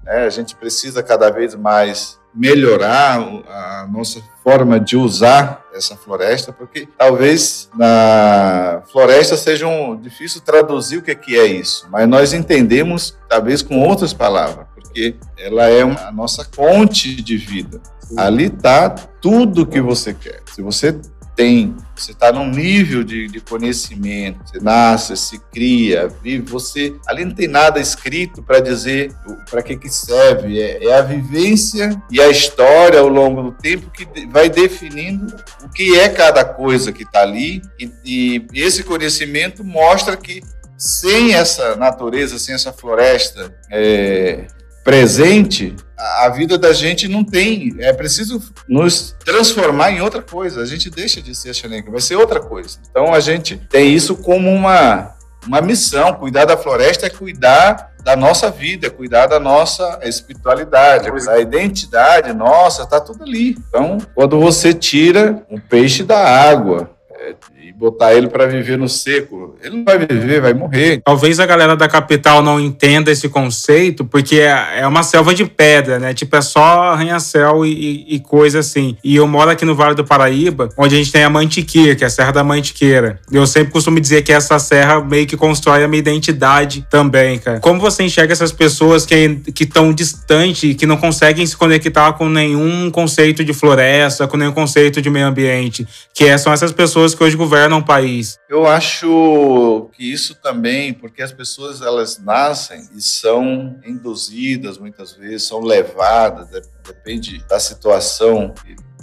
né? 0.05 0.25
a 0.25 0.31
gente 0.31 0.55
precisa 0.55 1.03
cada 1.03 1.31
vez 1.31 1.55
mais 1.55 2.19
melhorar 2.35 3.21
a 3.49 3.89
nossa 3.91 4.21
forma 4.43 4.79
de 4.79 4.97
usar 4.97 5.64
essa 5.75 5.97
floresta, 5.97 6.53
porque 6.53 6.89
talvez 6.97 7.69
na 7.75 8.83
floresta 8.93 9.37
seja 9.37 9.67
um, 9.67 9.97
difícil 9.97 10.41
traduzir 10.41 10.99
o 10.99 11.03
que 11.03 11.11
é, 11.11 11.15
que 11.15 11.39
é 11.39 11.47
isso, 11.47 11.87
mas 11.91 12.09
nós 12.09 12.33
entendemos 12.33 13.17
talvez 13.29 13.63
com 13.63 13.81
outras 13.81 14.13
palavras, 14.13 14.67
porque 14.75 15.17
ela 15.37 15.69
é 15.69 15.85
uma, 15.85 16.09
a 16.09 16.13
nossa 16.13 16.47
fonte 16.53 17.21
de 17.21 17.37
vida. 17.37 17.81
Ali 18.17 18.45
está 18.47 18.91
tudo 18.91 19.67
que 19.67 19.81
você 19.81 20.13
quer. 20.13 20.43
Se 20.55 20.61
você 20.61 20.95
tem, 21.37 21.77
você 21.95 22.13
está 22.13 22.33
num 22.33 22.49
nível 22.49 23.03
de, 23.03 23.27
de, 23.27 23.41
conhecimento, 23.41 24.39
você 24.45 24.61
nasce, 24.61 25.17
se 25.17 25.39
cria, 25.53 26.09
vive, 26.23 26.49
você 26.49 26.95
ali 27.07 27.25
não 27.25 27.35
tem 27.35 27.49
nada 27.49 27.81
escrito 27.81 28.43
para 28.43 28.61
dizer 28.61 29.13
para 29.51 29.63
que 29.63 29.77
que 29.77 29.89
serve, 29.89 30.61
é, 30.61 30.85
é, 30.85 30.97
a 30.97 31.03
vivência 31.03 32.01
e 32.11 32.21
a 32.21 32.29
história 32.29 33.01
ao 33.01 33.09
longo 33.09 33.43
do 33.43 33.53
tempo 33.53 33.91
que 33.91 34.07
vai 34.29 34.49
definindo 34.49 35.35
o 35.63 35.69
que 35.69 35.99
é 35.99 36.09
cada 36.09 36.45
coisa 36.45 36.93
que 36.93 37.03
está 37.03 37.23
ali 37.23 37.61
e, 37.79 38.47
e 38.53 38.63
esse 38.63 38.83
conhecimento 38.85 39.65
mostra 39.65 40.17
que 40.17 40.43
sem 40.77 41.35
essa 41.35 41.77
natureza, 41.77 42.39
sem 42.39 42.55
essa 42.55 42.73
floresta 42.73 43.55
é, 43.71 44.47
presente, 44.85 45.75
a 45.97 46.29
vida 46.29 46.59
da 46.59 46.73
gente 46.73 47.09
não 47.09 47.25
tem. 47.25 47.75
É 47.79 47.93
preciso 47.93 48.43
nos 48.69 49.15
transformar 49.25 49.93
em 49.93 50.01
outra 50.01 50.23
coisa. 50.23 50.63
A 50.63 50.67
gente 50.67 50.91
deixa 50.91 51.23
de 51.23 51.35
ser 51.35 51.55
xaneca, 51.55 51.91
vai 51.91 52.01
ser 52.01 52.17
outra 52.17 52.41
coisa. 52.41 52.79
Então 52.91 53.15
a 53.15 53.21
gente 53.21 53.57
tem 53.57 53.93
isso 53.93 54.17
como 54.17 54.51
uma, 54.51 55.15
uma 55.47 55.61
missão. 55.61 56.15
Cuidar 56.15 56.45
da 56.45 56.57
floresta 56.57 57.07
é 57.07 57.11
cuidar 57.11 57.95
da 58.03 58.15
nossa 58.15 58.51
vida, 58.51 58.87
é 58.87 58.91
cuidar 58.91 59.27
da 59.27 59.41
nossa 59.41 59.99
espiritualidade, 60.03 61.11
da 61.25 61.41
identidade 61.41 62.35
nossa, 62.35 62.83
está 62.83 63.01
tudo 63.01 63.25
ali. 63.25 63.57
Então, 63.69 63.99
quando 64.15 64.39
você 64.39 64.75
tira 64.75 65.43
um 65.51 65.59
peixe 65.59 66.03
da 66.03 66.19
água, 66.19 66.91
é, 67.11 67.35
botar 67.77 68.15
ele 68.15 68.29
para 68.29 68.47
viver 68.47 68.79
no 68.79 68.89
seco. 68.89 69.57
Ele 69.63 69.77
não 69.77 69.85
vai 69.85 69.99
viver, 69.99 70.41
vai 70.41 70.55
morrer. 70.55 71.03
Talvez 71.05 71.41
a 71.41 71.47
galera 71.47 71.77
da 71.77 71.89
capital 71.89 72.43
não 72.43 72.61
entenda 72.61 73.11
esse 73.11 73.29
conceito, 73.29 74.05
porque 74.05 74.37
é, 74.37 74.81
é 74.81 74.87
uma 74.87 75.03
selva 75.03 75.35
de 75.35 75.45
pedra, 75.45 75.99
né? 75.99 76.15
Tipo, 76.15 76.37
é 76.37 76.41
só 76.41 76.93
arranha-céu 76.93 77.67
e, 77.67 78.07
e, 78.09 78.21
coisa 78.21 78.61
assim. 78.61 78.97
E 79.03 79.17
eu 79.17 79.27
moro 79.27 79.51
aqui 79.51 79.65
no 79.65 79.75
Vale 79.75 79.95
do 79.95 80.05
Paraíba, 80.05 80.69
onde 80.79 80.95
a 80.95 80.99
gente 80.99 81.13
tem 81.13 81.25
a 81.25 81.31
Mantiqueira, 81.31 81.95
que 81.95 82.05
é 82.05 82.07
a 82.07 82.11
Serra 82.11 82.33
da 82.33 82.45
Mantiqueira. 82.45 83.19
Eu 83.31 83.47
sempre 83.47 83.73
costumo 83.73 84.01
dizer 84.01 84.23
que 84.23 84.33
essa 84.33 84.59
serra 84.59 85.01
meio 85.03 85.27
que 85.27 85.37
constrói 85.37 85.83
a 85.83 85.89
minha 85.89 85.99
identidade 85.99 86.87
também, 86.89 87.39
cara. 87.39 87.61
Como 87.61 87.81
você 87.81 88.05
enxerga 88.05 88.33
essas 88.33 88.53
pessoas 88.53 89.05
que 89.05 89.43
estão 89.61 89.93
distantes, 89.93 90.75
que 90.75 90.87
não 90.87 90.97
conseguem 90.97 91.45
se 91.47 91.57
conectar 91.57 92.13
com 92.13 92.29
nenhum 92.29 92.91
conceito 92.91 93.45
de 93.45 93.53
floresta, 93.53 94.29
com 94.29 94.37
nenhum 94.37 94.53
conceito 94.53 95.03
de 95.03 95.11
meio 95.11 95.27
ambiente, 95.27 95.87
que 96.13 96.25
é, 96.25 96.39
são 96.39 96.53
essas 96.53 96.73
pessoas 96.73 97.15
que 97.15 97.23
hoje 97.23 97.37
governam 97.37 97.64
o 97.73 97.85
país? 97.85 98.39
Eu 98.49 98.67
acho 98.67 99.89
que 99.93 100.11
isso 100.11 100.35
também, 100.35 100.93
porque 100.93 101.23
as 101.23 101.33
pessoas 101.33 101.81
elas 101.81 102.19
nascem 102.19 102.89
e 102.95 103.01
são 103.01 103.79
induzidas 103.85 104.79
muitas 104.79 105.13
vezes, 105.13 105.47
são 105.47 105.61
levadas, 105.61 106.49
depende 106.87 107.43
da 107.49 107.59
situação 107.59 108.53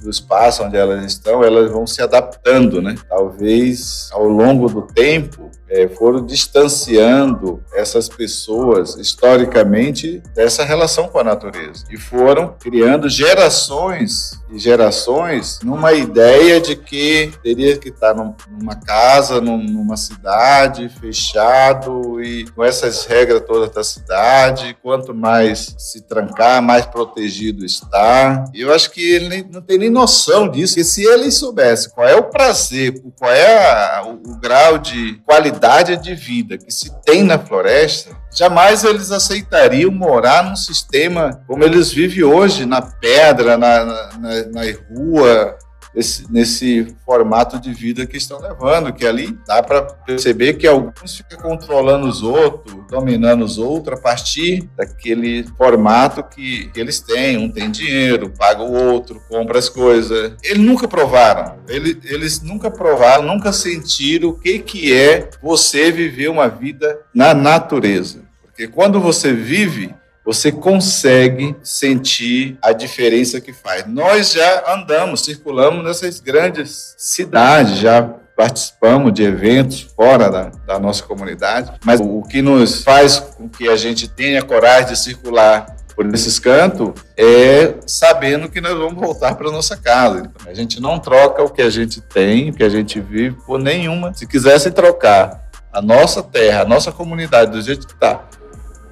do 0.02 0.10
espaço 0.10 0.64
onde 0.64 0.76
elas 0.76 1.06
estão, 1.06 1.44
elas 1.44 1.72
vão 1.72 1.86
se 1.86 2.02
adaptando, 2.02 2.82
né? 2.82 2.96
Talvez 3.08 4.10
ao 4.12 4.28
longo 4.28 4.68
do 4.68 4.82
tempo 4.82 5.52
é, 5.72 5.88
foram 5.88 6.26
distanciando 6.26 7.64
essas 7.74 8.10
pessoas 8.10 8.98
historicamente 8.98 10.22
dessa 10.36 10.66
relação 10.66 11.08
com 11.08 11.20
a 11.20 11.24
natureza 11.24 11.86
e 11.90 11.98
foram 11.98 12.54
criando 12.60 13.08
gerações 13.08 14.42
e 14.52 14.60
gerações 14.60 15.60
numa 15.64 15.94
ideia 15.94 16.60
de 16.60 16.76
que 16.76 17.32
teria 17.42 17.78
que 17.78 17.88
estar 17.88 18.14
numa 18.14 18.76
casa, 18.76 19.40
numa 19.40 19.96
cidade, 19.96 20.90
fechado 20.90 22.22
e 22.22 22.46
com 22.52 22.66
essas 22.66 23.06
regras 23.06 23.44
todas 23.48 23.72
da 23.72 23.84
cidade. 23.84 24.76
Quanto 24.84 25.14
mais 25.14 25.74
se 25.78 26.02
trancar, 26.02 26.62
mais 26.62 26.86
protegido 26.86 27.64
está. 27.64 28.44
Eu 28.54 28.74
acho 28.74 28.92
que 28.92 29.02
ele 29.02 29.48
não 29.50 29.62
tem 29.62 29.78
nem 29.78 29.90
noção 29.90 30.50
disso. 30.50 30.76
Que 30.76 30.84
se 30.84 31.06
ele 31.06 31.32
soubesse 31.32 31.90
qual 31.94 32.08
é 32.08 32.16
o 32.16 32.24
prazer, 32.24 33.02
qual 33.18 33.32
é 33.32 33.98
a, 33.98 34.04
o, 34.06 34.32
o 34.32 34.38
grau 34.38 34.78
de 34.78 35.14
qualidade 35.26 35.61
de 35.98 36.16
vida 36.16 36.58
que 36.58 36.72
se 36.72 36.92
tem 37.04 37.24
na 37.24 37.38
floresta, 37.38 38.16
jamais 38.34 38.84
eles 38.84 39.12
aceitariam 39.12 39.92
morar 39.92 40.44
num 40.44 40.56
sistema 40.56 41.42
como 41.46 41.64
eles 41.64 41.92
vivem 41.92 42.24
hoje, 42.24 42.66
na 42.66 42.82
pedra, 42.82 43.58
na, 43.58 43.86
na, 43.86 44.46
na 44.46 44.62
rua, 44.90 45.58
esse, 45.96 46.32
nesse 46.32 46.96
formato 47.06 47.60
de 47.60 47.74
vida 47.74 48.06
que 48.06 48.18
estão 48.18 48.40
levando, 48.40 48.94
que 48.94 49.06
ali 49.06 49.38
dá 49.46 49.62
para 49.62 49.82
perceber 49.82 50.54
que 50.54 50.68
alguns 50.68 51.18
ficam 51.18 51.38
controlando 51.40 52.08
os 52.08 52.24
outros, 52.24 52.76
dominando 52.90 53.44
os 53.44 53.58
outros 53.58 54.00
a 54.00 54.02
partir 54.02 54.70
daquele 54.76 55.44
formato 55.58 56.24
que, 56.24 56.70
que 56.70 56.80
eles 56.80 57.00
têm. 57.00 57.38
Um 57.38 57.52
tem 57.52 57.70
dinheiro, 57.70 58.32
paga 58.38 58.64
o 58.64 58.74
outro, 58.74 59.22
compra 59.30 59.60
as 59.60 59.70
coisas. 59.70 60.34
Eles 60.44 60.64
nunca 60.64 60.88
provaram, 60.88 61.58
eles, 61.68 61.98
eles 62.04 62.42
nunca 62.42 62.72
provaram, 62.72 63.24
nunca 63.24 63.52
sentiram 63.52 64.30
o 64.30 64.34
que, 64.34 64.60
que 64.60 64.94
é 64.94 65.30
você 65.42 65.92
viver 65.92 66.30
uma 66.30 66.48
vida 66.48 67.00
na 67.14 67.34
natureza. 67.34 68.22
Porque 68.42 68.68
quando 68.68 69.00
você 69.00 69.34
vive 69.34 69.94
você 70.26 70.52
consegue 70.52 71.56
sentir 71.64 72.58
a 72.62 72.72
diferença 72.72 73.42
que 73.42 73.52
faz. 73.52 73.88
Nós 73.88 74.32
já 74.32 74.74
andamos, 74.74 75.26
circulamos 75.26 75.84
nessas 75.84 76.20
grandes 76.20 76.96
cidades, 76.98 77.80
já 77.80 78.04
participamos 78.36 79.14
de 79.14 79.24
eventos 79.24 79.82
fora 79.96 80.30
da, 80.30 80.52
da, 80.66 80.80
nossa 80.80 81.04
comunidade, 81.04 81.74
mas 81.84 82.00
o 82.00 82.24
que 82.24 82.42
nos 82.42 82.84
faz 82.84 83.20
com 83.20 83.48
que 83.48 83.68
a 83.68 83.76
gente 83.76 84.08
tenha 84.08 84.42
coragem 84.42 84.90
de 84.90 84.98
circular 84.98 85.76
por 85.96 86.06
esses 86.14 86.40
cantos 86.40 86.94
é 87.16 87.76
sabendo 87.86 88.50
que 88.50 88.62
nós 88.62 88.76
vamos 88.76 88.96
voltar 88.96 89.36
para 89.36 89.52
nossa 89.52 89.78
casa. 89.78 90.20
Então, 90.20 90.52
a 90.52 90.54
gente 90.56 90.82
não 90.82 90.98
troca 90.98 91.44
o 91.44 91.50
que 91.50 91.62
a 91.62 91.70
gente 91.70 92.02
tem, 92.02 92.50
o 92.50 92.54
que 92.54 92.64
a 92.64 92.70
gente 92.70 93.00
vive, 93.00 93.36
por 93.46 93.60
nenhuma. 93.60 94.14
Se 94.14 94.26
quisesse 94.26 94.72
trocar 94.72 95.50
a 95.72 95.82
nossa 95.82 96.24
terra, 96.24 96.62
a 96.62 96.66
nossa 96.66 96.92
comunidade 96.92 97.52
do 97.52 97.62
jeito 97.62 97.86
que 97.86 97.94
está, 97.94 98.24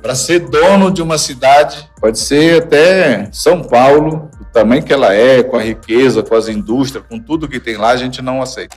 para 0.01 0.15
ser 0.15 0.39
dono 0.39 0.91
de 0.91 1.01
uma 1.01 1.17
cidade, 1.17 1.89
pode 1.99 2.19
ser 2.19 2.63
até 2.63 3.29
São 3.31 3.61
Paulo, 3.63 4.29
do 4.37 4.45
tamanho 4.45 4.83
que 4.83 4.93
ela 4.93 5.13
é, 5.13 5.43
com 5.43 5.57
a 5.57 5.61
riqueza, 5.61 6.23
com 6.23 6.35
as 6.35 6.47
indústrias, 6.47 7.03
com 7.07 7.19
tudo 7.19 7.47
que 7.47 7.59
tem 7.59 7.77
lá, 7.77 7.89
a 7.89 7.97
gente 7.97 8.21
não 8.21 8.41
aceita. 8.41 8.75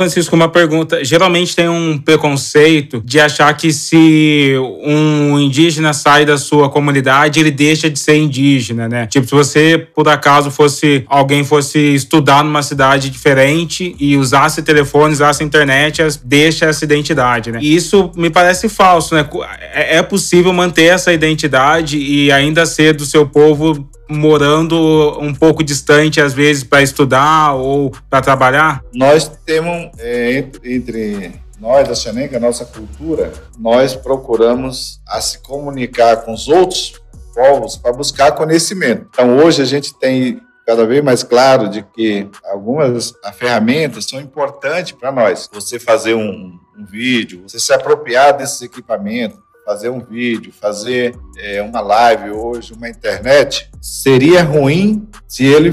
Francisco, 0.00 0.34
uma 0.34 0.48
pergunta. 0.48 1.04
Geralmente 1.04 1.54
tem 1.54 1.68
um 1.68 1.98
preconceito 1.98 3.02
de 3.04 3.20
achar 3.20 3.54
que 3.54 3.70
se 3.70 4.54
um 4.82 5.38
indígena 5.38 5.92
sai 5.92 6.24
da 6.24 6.38
sua 6.38 6.70
comunidade, 6.70 7.38
ele 7.38 7.50
deixa 7.50 7.90
de 7.90 7.98
ser 7.98 8.16
indígena, 8.16 8.88
né? 8.88 9.06
Tipo, 9.06 9.26
se 9.26 9.34
você, 9.34 9.86
por 9.94 10.08
acaso, 10.08 10.50
fosse 10.50 11.04
alguém 11.06 11.44
fosse 11.44 11.78
estudar 11.94 12.42
numa 12.42 12.62
cidade 12.62 13.10
diferente 13.10 13.94
e 14.00 14.16
usasse 14.16 14.62
telefone, 14.62 15.12
usasse 15.12 15.44
internet, 15.44 16.02
deixa 16.24 16.64
essa 16.64 16.82
identidade, 16.82 17.52
né? 17.52 17.58
E 17.60 17.76
isso 17.76 18.10
me 18.16 18.30
parece 18.30 18.70
falso, 18.70 19.14
né? 19.14 19.28
É, 19.74 19.98
é 19.98 20.02
possível 20.02 20.50
manter 20.50 20.84
essa 20.84 21.12
identidade 21.12 21.98
e 21.98 22.32
ainda 22.32 22.64
ser 22.64 22.94
do 22.94 23.04
seu 23.04 23.26
povo 23.26 23.86
morando 24.10 24.76
um 25.20 25.32
pouco 25.32 25.62
distante, 25.62 26.20
às 26.20 26.34
vezes, 26.34 26.64
para 26.64 26.82
estudar 26.82 27.54
ou 27.54 27.92
para 28.08 28.20
trabalhar? 28.20 28.82
Nós 28.92 29.30
temos, 29.46 29.89
é, 29.98 30.38
entre 30.64 31.32
nós, 31.60 31.86
da 31.86 31.94
Xanenca, 31.94 32.36
a 32.36 32.40
nossa 32.40 32.64
cultura, 32.64 33.32
nós 33.58 33.94
procuramos 33.94 35.00
a 35.06 35.20
se 35.20 35.38
comunicar 35.40 36.18
com 36.18 36.32
os 36.32 36.48
outros 36.48 36.94
povos 37.34 37.76
para 37.76 37.92
buscar 37.92 38.32
conhecimento. 38.32 39.06
Então, 39.10 39.38
hoje 39.38 39.62
a 39.62 39.66
gente 39.66 39.94
tem 39.98 40.40
cada 40.66 40.86
vez 40.86 41.02
mais 41.02 41.22
claro 41.22 41.68
de 41.68 41.82
que 41.82 42.28
algumas 42.44 43.12
ferramentas 43.34 44.04
são 44.04 44.20
importantes 44.20 44.92
para 44.92 45.10
nós. 45.10 45.48
Você 45.52 45.78
fazer 45.78 46.14
um, 46.14 46.58
um 46.78 46.84
vídeo, 46.84 47.42
você 47.46 47.58
se 47.58 47.72
apropriar 47.72 48.36
desses 48.36 48.62
equipamentos, 48.62 49.38
fazer 49.64 49.88
um 49.88 50.00
vídeo, 50.00 50.52
fazer 50.52 51.16
é, 51.38 51.60
uma 51.62 51.80
live 51.80 52.30
hoje, 52.30 52.72
uma 52.72 52.88
internet, 52.88 53.70
seria 53.80 54.42
ruim 54.42 55.08
se 55.28 55.44
ele 55.44 55.72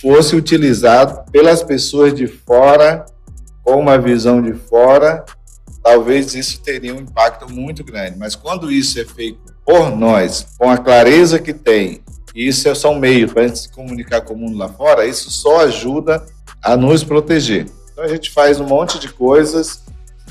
fosse 0.00 0.36
utilizado 0.36 1.30
pelas 1.30 1.62
pessoas 1.62 2.14
de 2.14 2.26
fora, 2.26 3.06
com 3.64 3.80
uma 3.80 3.98
visão 3.98 4.42
de 4.42 4.52
fora, 4.52 5.24
talvez 5.82 6.34
isso 6.34 6.60
teria 6.62 6.94
um 6.94 7.00
impacto 7.00 7.50
muito 7.52 7.82
grande. 7.82 8.18
Mas 8.18 8.34
quando 8.34 8.70
isso 8.70 9.00
é 9.00 9.04
feito 9.04 9.54
por 9.64 9.90
nós, 9.90 10.46
com 10.58 10.70
a 10.70 10.78
clareza 10.78 11.38
que 11.38 11.52
tem, 11.52 12.02
e 12.34 12.46
isso 12.46 12.68
é 12.68 12.74
só 12.74 12.92
um 12.92 12.98
meio 12.98 13.28
para 13.28 13.42
a 13.42 13.46
gente 13.46 13.60
se 13.60 13.68
comunicar 13.70 14.20
com 14.20 14.34
o 14.34 14.36
mundo 14.36 14.58
lá 14.58 14.68
fora, 14.68 15.06
isso 15.06 15.30
só 15.30 15.60
ajuda 15.60 16.24
a 16.62 16.76
nos 16.76 17.02
proteger. 17.02 17.66
Então 17.92 18.04
a 18.04 18.08
gente 18.08 18.30
faz 18.30 18.60
um 18.60 18.66
monte 18.66 18.98
de 18.98 19.08
coisas, 19.08 19.82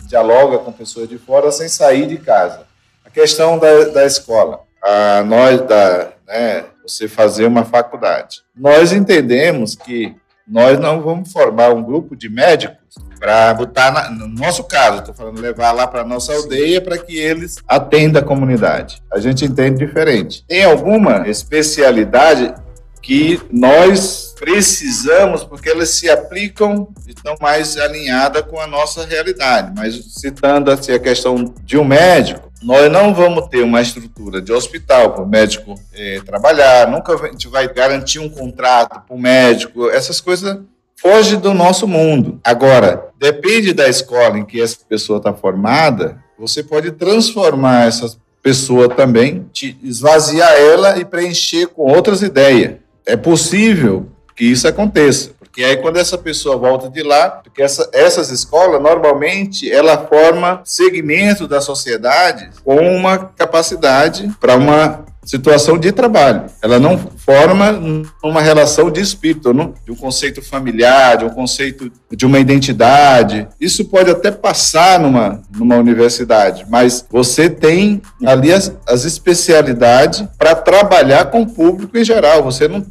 dialoga 0.08 0.60
com 0.60 0.72
pessoas 0.72 1.10
de 1.10 1.18
fora 1.18 1.52
sem 1.52 1.68
sair 1.68 2.08
de 2.08 2.18
casa 2.18 2.74
questão 3.14 3.60
da, 3.60 3.86
da 3.86 4.06
escola, 4.06 4.62
a 4.82 5.24
nós 5.24 5.62
da, 5.62 6.12
né, 6.28 6.66
você 6.82 7.08
fazer 7.08 7.46
uma 7.46 7.64
faculdade. 7.64 8.42
Nós 8.56 8.92
entendemos 8.92 9.76
que 9.76 10.16
nós 10.48 10.80
não 10.80 11.02
vamos 11.02 11.32
formar 11.32 11.74
um 11.74 11.84
grupo 11.84 12.16
de 12.16 12.30
médicos 12.30 12.78
para 13.20 13.54
botar, 13.54 13.92
na, 13.92 14.10
no 14.10 14.28
nosso 14.28 14.66
caso, 14.66 15.00
estou 15.00 15.14
falando 15.14 15.40
levar 15.40 15.72
lá 15.72 15.88
para 15.88 16.04
nossa 16.04 16.34
aldeia 16.34 16.82
para 16.82 16.98
que 16.98 17.18
eles 17.18 17.58
atendam 17.68 18.22
a 18.22 18.26
comunidade. 18.26 19.02
A 19.12 19.20
gente 19.20 19.46
entende 19.46 19.86
diferente. 19.86 20.44
Tem 20.46 20.66
alguma 20.66 21.28
especialidade 21.30 22.54
que 23.02 23.40
nós 23.52 24.34
precisamos, 24.40 25.44
porque 25.44 25.70
elas 25.70 25.90
se 25.90 26.10
aplicam 26.10 26.88
e 27.06 27.12
estão 27.12 27.36
mais 27.42 27.78
alinhadas 27.78 28.44
com 28.44 28.60
a 28.60 28.68
nossa 28.68 29.06
realidade. 29.06 29.74
Mas 29.76 29.96
citando 30.20 30.72
assim, 30.72 30.94
a 30.94 31.00
questão 31.00 31.54
de 31.64 31.78
um 31.78 31.84
médico, 31.84 32.52
nós 32.64 32.92
não 32.92 33.14
vamos 33.14 33.48
ter 33.48 33.64
uma 33.64 33.82
estrutura 33.82 34.42
de 34.42 34.52
hospital 34.52 35.14
para 35.14 35.24
o 35.24 35.28
médico 35.28 35.76
é, 35.94 36.22
trabalhar, 36.26 36.88
nunca 36.88 37.14
a 37.14 37.28
gente 37.28 37.48
vai 37.48 37.72
garantir 37.72 38.20
um 38.20 38.30
contrato 38.30 39.02
para 39.06 39.16
o 39.16 39.20
médico, 39.20 39.90
essas 39.90 40.20
coisas 40.20 40.60
fogem 40.96 41.40
do 41.40 41.54
nosso 41.54 41.88
mundo. 41.88 42.40
Agora, 42.44 43.10
depende 43.20 43.74
da 43.74 43.88
escola 43.88 44.38
em 44.38 44.46
que 44.46 44.62
essa 44.62 44.78
pessoa 44.88 45.18
está 45.18 45.34
formada, 45.34 46.18
você 46.38 46.64
pode 46.64 46.92
transformar 46.92 47.88
essas 47.88 48.18
pessoa 48.44 48.90
também, 48.90 49.50
esvaziar 49.82 50.52
ela 50.52 51.00
e 51.00 51.06
preencher 51.06 51.68
com 51.68 51.84
outras 51.84 52.22
ideias. 52.22 52.76
É 53.06 53.16
possível 53.16 54.08
que 54.36 54.44
isso 54.44 54.68
aconteça. 54.68 55.32
Porque 55.54 55.64
aí 55.64 55.78
quando 55.78 55.98
essa 55.98 56.18
pessoa 56.18 56.58
volta 56.58 56.90
de 56.90 57.04
lá, 57.04 57.30
porque 57.30 57.62
essa, 57.62 57.88
essas 57.94 58.32
escolas 58.32 58.82
normalmente 58.82 59.72
ela 59.72 59.96
forma 59.96 60.62
segmento 60.66 61.48
da 61.48 61.62
sociedade 61.62 62.50
com 62.66 62.78
uma 62.78 63.20
capacidade 63.20 64.32
para 64.42 64.56
uma 64.56 65.06
situação 65.24 65.78
de 65.78 65.92
trabalho. 65.92 66.46
Ela 66.62 66.80
não 66.80 66.98
forma 66.98 67.80
uma 68.24 68.42
relação 68.42 68.92
de 68.92 69.00
espírito, 69.00 69.54
não? 69.54 69.74
de 69.86 69.92
um 69.92 69.96
conceito 69.96 70.42
familiar, 70.42 71.18
de 71.18 71.26
um 71.26 71.30
conceito 71.30 71.92
de 72.12 72.26
uma 72.26 72.40
identidade. 72.40 73.48
Isso 73.60 73.86
pode 73.86 74.10
até 74.10 74.32
passar 74.32 75.00
numa, 75.00 75.42
numa 75.56 75.76
universidade, 75.76 76.66
mas 76.70 77.06
você 77.10 77.50
tem 77.50 78.02
ali 78.26 78.52
as, 78.52 78.74
as 78.88 79.06
especialidades 79.06 80.26
para 80.38 80.56
trabalhar 80.56 81.26
com 81.26 81.44
o 81.44 81.50
público 81.50 81.98
em 81.98 82.04
geral. 82.04 82.44
Você 82.44 82.68
não, 82.68 82.86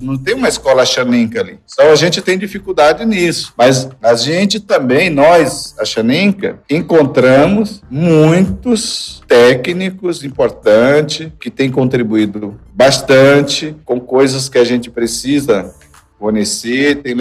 não, 0.00 0.18
tem 0.18 0.34
uma 0.34 0.48
escola 0.48 0.84
xaninca 0.84 1.40
ali. 1.40 1.58
Então 1.72 1.90
a 1.90 1.96
gente 1.96 2.20
tem 2.20 2.36
dificuldade 2.36 3.04
nisso. 3.04 3.52
Mas 3.56 3.88
a 4.02 4.14
gente 4.14 4.58
também, 4.58 5.08
nós, 5.10 5.74
a 5.78 5.84
xaninca, 5.84 6.58
encontramos 6.68 7.82
muitos 7.90 9.22
técnicos 9.28 10.24
importantes 10.24 11.30
que 11.38 11.50
têm 11.50 11.70
contribuído 11.70 12.58
bastante 12.74 13.76
com 13.84 14.00
coisas 14.00 14.48
que 14.48 14.58
a 14.58 14.64
gente 14.64 14.90
precisa 14.90 15.74
conhecer, 16.18 17.02
tem 17.02 17.14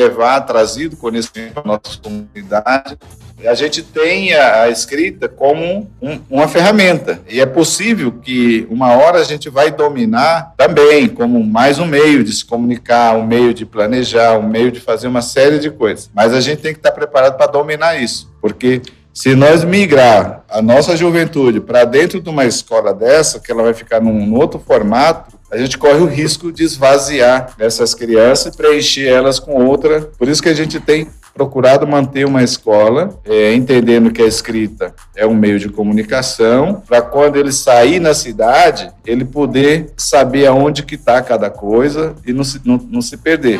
trazido 0.47 0.97
conhecimento 0.97 1.53
para 1.53 1.63
a 1.63 1.67
nossa 1.67 1.99
comunidade. 2.01 2.97
A 3.45 3.53
gente 3.53 3.83
tem 3.83 4.33
a, 4.33 4.63
a 4.63 4.69
escrita 4.69 5.29
como 5.29 5.89
um, 6.01 6.19
uma 6.29 6.47
ferramenta. 6.47 7.21
E 7.29 7.39
é 7.39 7.45
possível 7.45 8.11
que 8.11 8.65
uma 8.69 8.95
hora 8.95 9.19
a 9.19 9.23
gente 9.23 9.49
vai 9.49 9.69
dominar 9.69 10.53
também 10.57 11.07
como 11.07 11.43
mais 11.43 11.77
um 11.77 11.85
meio 11.85 12.23
de 12.23 12.33
se 12.33 12.43
comunicar, 12.43 13.15
um 13.15 13.25
meio 13.25 13.53
de 13.53 13.65
planejar, 13.65 14.37
um 14.37 14.47
meio 14.47 14.71
de 14.71 14.79
fazer 14.79 15.07
uma 15.07 15.21
série 15.21 15.59
de 15.59 15.69
coisas. 15.69 16.09
Mas 16.13 16.33
a 16.33 16.41
gente 16.41 16.61
tem 16.61 16.73
que 16.73 16.79
estar 16.79 16.91
preparado 16.91 17.37
para 17.37 17.51
dominar 17.51 18.01
isso, 18.01 18.31
porque 18.41 18.81
se 19.17 19.33
nós 19.33 19.63
migrar 19.63 20.43
a 20.47 20.61
nossa 20.61 20.95
juventude 20.95 21.59
para 21.59 21.85
dentro 21.85 22.21
de 22.21 22.29
uma 22.29 22.45
escola 22.45 22.93
dessa, 22.93 23.39
que 23.39 23.51
ela 23.51 23.63
vai 23.63 23.73
ficar 23.73 23.99
num 23.99 24.35
outro 24.35 24.59
formato, 24.59 25.37
a 25.49 25.57
gente 25.57 25.75
corre 25.75 25.99
o 25.99 26.05
risco 26.05 26.51
de 26.51 26.63
esvaziar 26.63 27.55
essas 27.57 27.95
crianças 27.95 28.53
e 28.53 28.57
preencher 28.57 29.07
elas 29.07 29.39
com 29.39 29.53
outra. 29.65 30.01
Por 30.19 30.27
isso 30.27 30.43
que 30.43 30.49
a 30.49 30.53
gente 30.53 30.79
tem 30.79 31.07
procurado 31.37 31.87
manter 31.87 32.25
uma 32.25 32.43
escola, 32.43 33.17
é, 33.23 33.53
entendendo 33.53 34.11
que 34.11 34.23
a 34.23 34.25
escrita 34.25 34.93
é 35.15 35.25
um 35.25 35.35
meio 35.35 35.59
de 35.59 35.69
comunicação, 35.69 36.81
para 36.87 37.01
quando 37.01 37.35
ele 37.35 37.51
sair 37.51 37.99
na 37.99 38.15
cidade, 38.15 38.91
ele 39.05 39.23
poder 39.23 39.93
saber 39.95 40.47
aonde 40.47 40.81
que 40.83 40.95
está 40.95 41.21
cada 41.21 41.49
coisa 41.49 42.15
e 42.25 42.33
não 42.33 42.43
se, 42.43 42.59
não, 42.65 42.77
não 42.89 43.01
se 43.01 43.15
perder. 43.15 43.59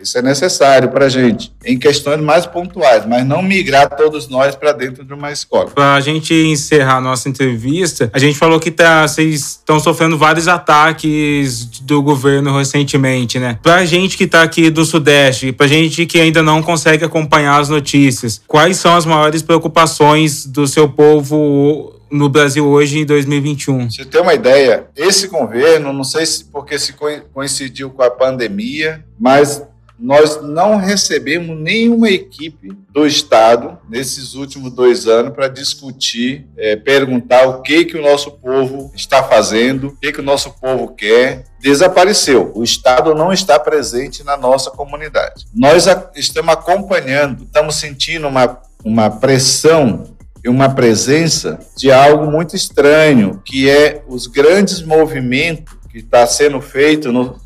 Isso 0.00 0.18
é 0.18 0.22
necessário 0.22 0.90
para 0.90 1.06
a 1.06 1.08
gente, 1.08 1.52
em 1.64 1.78
questões 1.78 2.20
mais 2.20 2.46
pontuais, 2.46 3.06
mas 3.06 3.24
não 3.24 3.42
migrar 3.42 3.88
todos 3.88 4.28
nós 4.28 4.54
para 4.54 4.72
dentro 4.72 5.04
de 5.04 5.12
uma 5.12 5.32
escola. 5.32 5.70
Para 5.70 5.94
a 5.94 6.00
gente 6.00 6.34
encerrar 6.34 6.96
a 6.96 7.00
nossa 7.00 7.28
entrevista, 7.28 8.10
a 8.12 8.18
gente 8.18 8.36
falou 8.38 8.60
que 8.60 8.70
tá, 8.70 9.06
vocês 9.06 9.40
estão 9.40 9.80
sofrendo 9.80 10.18
vários 10.18 10.48
ataques 10.48 11.64
do 11.80 12.02
governo 12.02 12.56
recentemente, 12.58 13.38
né? 13.38 13.58
Para 13.62 13.76
a 13.76 13.84
gente 13.84 14.16
que 14.16 14.24
está 14.24 14.42
aqui 14.42 14.70
do 14.70 14.84
Sudeste, 14.84 15.52
para 15.52 15.66
a 15.66 15.68
gente 15.68 16.04
que 16.06 16.20
ainda 16.20 16.42
não 16.42 16.62
consegue 16.62 17.04
acompanhar 17.04 17.60
as 17.60 17.68
notícias, 17.68 18.40
quais 18.46 18.76
são 18.76 18.94
as 18.94 19.06
maiores 19.06 19.42
preocupações 19.42 20.44
do 20.44 20.66
seu 20.66 20.88
povo 20.88 21.94
no 22.10 22.28
Brasil 22.28 22.66
hoje 22.66 23.00
em 23.00 23.06
2021? 23.06 23.90
Você 23.90 24.04
tem 24.04 24.20
uma 24.20 24.34
ideia, 24.34 24.86
esse 24.96 25.26
governo, 25.28 25.92
não 25.92 26.04
sei 26.04 26.26
se 26.26 26.44
porque 26.44 26.78
se 26.78 26.94
coincidiu 27.32 27.90
com 27.90 28.02
a 28.02 28.10
pandemia, 28.10 29.04
mas 29.18 29.62
nós 29.98 30.42
não 30.42 30.76
recebemos 30.76 31.56
nenhuma 31.58 32.10
equipe 32.10 32.70
do 32.90 33.06
Estado 33.06 33.78
nesses 33.88 34.34
últimos 34.34 34.72
dois 34.72 35.06
anos 35.06 35.32
para 35.32 35.48
discutir, 35.48 36.46
é, 36.56 36.76
perguntar 36.76 37.46
o 37.46 37.62
que 37.62 37.84
que 37.84 37.96
o 37.96 38.02
nosso 38.02 38.32
povo 38.32 38.92
está 38.94 39.22
fazendo, 39.22 39.88
o 39.88 39.96
que 39.96 40.12
que 40.12 40.20
o 40.20 40.24
nosso 40.24 40.50
povo 40.60 40.94
quer. 40.94 41.44
Desapareceu. 41.60 42.52
O 42.54 42.62
Estado 42.62 43.14
não 43.14 43.32
está 43.32 43.58
presente 43.58 44.22
na 44.22 44.36
nossa 44.36 44.70
comunidade. 44.70 45.46
Nós 45.54 45.86
estamos 46.14 46.52
acompanhando, 46.52 47.44
estamos 47.44 47.76
sentindo 47.76 48.28
uma, 48.28 48.60
uma 48.84 49.10
pressão 49.10 50.14
e 50.44 50.48
uma 50.48 50.72
presença 50.72 51.58
de 51.76 51.90
algo 51.90 52.30
muito 52.30 52.54
estranho, 52.54 53.42
que 53.44 53.68
é 53.68 54.04
os 54.06 54.28
grandes 54.28 54.80
movimentos 54.80 55.74
que 55.90 55.98
está 55.98 56.24
sendo 56.24 56.60
feito 56.60 57.10
no, 57.10 57.36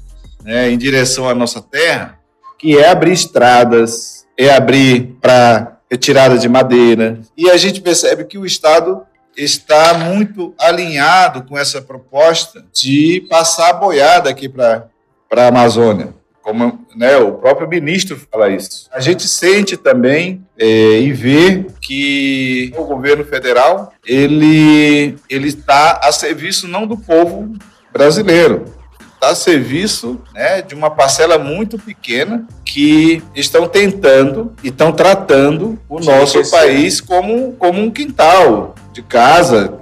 né, 0.43 0.71
em 0.71 0.77
direção 0.77 1.29
à 1.29 1.35
nossa 1.35 1.63
terra, 1.63 2.20
que 2.61 2.77
é 2.77 2.91
abrir 2.91 3.13
estradas, 3.13 4.27
é 4.39 4.55
abrir 4.55 5.17
para 5.19 5.79
retirada 5.91 6.37
de 6.37 6.47
madeira. 6.47 7.19
E 7.35 7.49
a 7.49 7.57
gente 7.57 7.81
percebe 7.81 8.25
que 8.25 8.37
o 8.37 8.45
Estado 8.45 9.01
está 9.35 9.95
muito 9.95 10.55
alinhado 10.59 11.43
com 11.45 11.57
essa 11.57 11.81
proposta 11.81 12.63
de 12.73 13.27
passar 13.31 13.71
a 13.71 13.73
boiada 13.73 14.29
aqui 14.29 14.47
para 14.47 14.89
a 15.35 15.47
Amazônia. 15.47 16.15
Como 16.43 16.85
né, 16.95 17.17
o 17.17 17.33
próprio 17.33 17.69
ministro 17.69 18.21
fala 18.31 18.51
isso. 18.51 18.89
A 18.93 19.01
gente 19.01 19.27
sente 19.27 19.77
também 19.77 20.45
é, 20.59 21.01
e 21.01 21.13
vê 21.13 21.67
que 21.81 22.73
o 22.77 22.85
governo 22.85 23.25
federal 23.25 23.93
ele 24.07 25.17
ele 25.29 25.49
está 25.49 26.01
a 26.03 26.13
serviço 26.13 26.67
não 26.67 26.87
do 26.87 26.97
povo 26.97 27.55
brasileiro, 27.93 28.65
está 29.21 29.29
a 29.29 29.35
serviço 29.35 30.19
né, 30.33 30.63
de 30.63 30.75
uma 30.75 30.91
parcela 30.91 31.39
muito 31.39 31.79
pequena 31.79 32.47
que 32.65 33.23
estão 33.35 33.69
tentando 33.69 34.55
e 34.65 34.69
estão 34.69 34.91
tratando 34.91 35.79
o 35.87 36.01
nosso 36.01 36.51
país 36.51 37.03
como, 37.03 37.53
como 37.53 37.83
um 37.83 37.91
quintal 37.91 38.75
de 38.95 39.03
casa. 39.03 39.75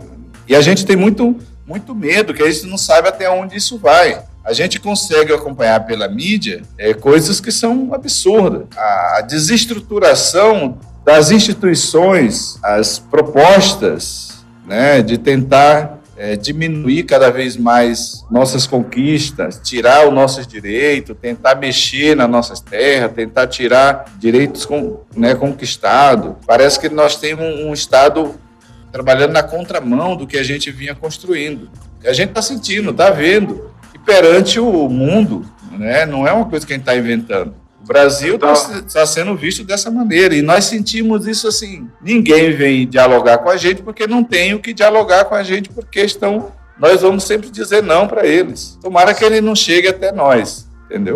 E 0.49 0.57
a 0.57 0.61
gente 0.61 0.85
tem 0.85 0.97
muito, 0.97 1.37
muito 1.65 1.95
medo, 1.95 2.35
que 2.35 2.43
a 2.43 2.51
gente 2.51 2.67
não 2.67 2.77
sabe 2.77 3.09
até 3.09 3.31
onde 3.31 3.57
isso 3.57 3.79
vai. 3.79 4.25
A 4.45 4.53
gente 4.53 4.81
consegue 4.81 5.33
acompanhar 5.33 5.87
pela 5.87 6.09
mídia 6.09 6.63
é, 6.77 6.93
coisas 6.93 7.41
que 7.41 7.53
são 7.53 7.95
absurdas. 7.95 8.67
A 8.77 9.21
desestruturação 9.21 10.79
das 11.05 11.31
instituições, 11.31 12.59
as 12.61 12.99
propostas 12.99 14.45
né, 14.67 15.01
de 15.01 15.17
tentar 15.17 15.98
é, 16.19 16.35
diminuir 16.35 17.05
cada 17.05 17.31
vez 17.31 17.57
mais 17.57 18.25
nossas 18.29 18.67
conquistas, 18.67 19.61
tirar 19.63 20.07
os 20.07 20.13
nossos 20.13 20.47
direitos, 20.47 21.17
tentar 21.21 21.55
mexer 21.55 22.17
nas 22.17 22.29
nossas 22.29 22.61
terras, 22.61 23.13
tentar 23.13 23.47
tirar 23.47 24.13
direitos 24.19 24.67
com, 24.67 25.01
né, 25.17 25.35
conquistados. 25.37 26.35
Parece 26.45 26.81
que 26.81 26.89
nós 26.89 27.17
temos 27.17 27.45
um, 27.61 27.73
Estado 27.73 28.35
trabalhando 28.91 29.33
na 29.33 29.43
contramão 29.43 30.17
do 30.17 30.27
que 30.27 30.37
a 30.37 30.43
gente 30.43 30.73
vinha 30.73 30.95
construindo. 30.95 31.71
A 32.05 32.13
gente 32.13 32.31
está 32.31 32.43
sentindo, 32.43 32.91
está 32.91 33.11
vendo. 33.11 33.71
E 33.95 33.99
perante 33.99 34.59
o 34.59 34.89
mundo, 34.89 35.47
né, 35.73 36.05
não 36.05 36.27
é 36.27 36.33
uma 36.33 36.47
coisa 36.47 36.67
que 36.67 36.73
a 36.73 36.77
gente 36.77 36.83
está 36.83 36.97
inventando. 36.97 37.55
Brasil 37.89 38.35
está 38.35 38.53
tá 38.93 39.07
sendo 39.07 39.35
visto 39.35 39.65
dessa 39.65 39.91
maneira 39.91 40.35
e 40.35 40.43
nós 40.43 40.67
sentimos 40.67 41.27
isso 41.27 41.49
assim. 41.49 41.89
Ninguém 42.03 42.55
vem 42.55 42.87
dialogar 42.87 43.39
com 43.39 43.49
a 43.49 43.57
gente 43.57 43.83
porque 43.83 44.07
não 44.07 44.23
tem 44.23 44.53
o 44.53 44.61
que 44.61 44.75
dialogar 44.75 45.25
com 45.25 45.35
a 45.35 45.43
gente 45.43 45.71
porque 45.71 46.01
estão. 46.01 46.53
Nós 46.79 47.01
vamos 47.01 47.25
sempre 47.25 47.51
dizer 47.51 47.83
não 47.83 48.07
para 48.07 48.27
eles. 48.27 48.79
Tomara 48.83 49.15
que 49.15 49.25
ele 49.25 49.41
não 49.41 49.57
chegue 49.57 49.89
até 49.89 50.13
nós, 50.13 50.69
entendeu? 50.85 51.15